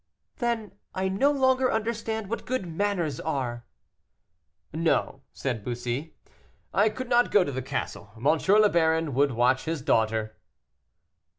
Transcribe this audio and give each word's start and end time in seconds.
"Then 0.37 0.71
I 0.95 1.09
no 1.09 1.31
longer 1.31 1.71
understand 1.71 2.27
what 2.27 2.47
good 2.47 2.65
manners 2.65 3.19
are." 3.19 3.65
"No," 4.73 5.21
said 5.31 5.63
Bussy, 5.63 6.15
"I 6.73 6.89
could 6.89 7.07
not 7.07 7.29
go 7.29 7.43
to 7.43 7.51
the 7.51 7.61
castle; 7.61 8.09
M. 8.17 8.23
le 8.23 8.67
Baron 8.69 9.13
would 9.13 9.33
watch 9.33 9.65
his 9.65 9.83
daughter." 9.83 10.37